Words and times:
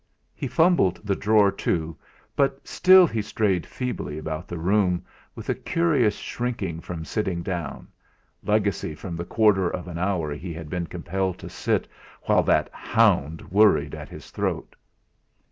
He 0.33 0.47
fumbled 0.47 0.99
the 1.03 1.15
drawer 1.15 1.51
to; 1.51 1.95
but 2.35 2.67
still 2.67 3.05
he 3.05 3.21
strayed 3.21 3.67
feebly 3.67 4.17
about 4.17 4.47
the 4.47 4.57
room, 4.57 5.05
with 5.35 5.47
a 5.47 5.53
curious 5.53 6.15
shrinking 6.15 6.81
from 6.81 7.05
sitting 7.05 7.43
down, 7.43 7.87
legacy 8.43 8.95
from 8.95 9.15
the 9.15 9.23
quarter 9.25 9.69
of 9.69 9.87
an 9.87 9.99
hour 9.99 10.33
he 10.33 10.55
had 10.55 10.71
been 10.71 10.87
compelled 10.87 11.37
to 11.37 11.49
sit 11.51 11.87
while 12.23 12.41
that 12.41 12.71
hound 12.73 13.51
worried 13.51 13.93
at 13.93 14.09
his 14.09 14.31
throat. 14.31 14.75